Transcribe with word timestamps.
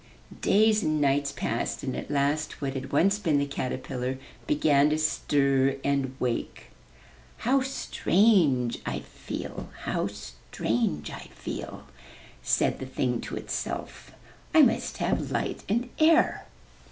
Days 0.41 0.81
and 0.81 0.99
nights 0.99 1.31
passed 1.31 1.83
and 1.83 1.95
at 1.95 2.09
last 2.09 2.59
what 2.59 2.73
had 2.73 2.91
once 2.91 3.19
been 3.19 3.37
the 3.37 3.45
caterpillar 3.45 4.17
began 4.47 4.89
to 4.89 4.97
stir 4.97 5.77
and 5.83 6.15
wake. 6.19 6.71
'*How 7.37 7.61
strange 7.61 8.79
I 8.83 9.01
feel! 9.01 9.69
How 9.83 10.07
strange 10.07 11.11
I 11.11 11.29
feel!*' 11.35 11.83
said 12.41 12.79
the 12.79 12.87
thing 12.87 13.21
to 13.21 13.35
itself. 13.35 14.11
'1 14.53 14.65
must 14.65 14.97
have 14.97 15.29
light 15.29 15.63
and 15.69 15.87
air. 15.99 16.47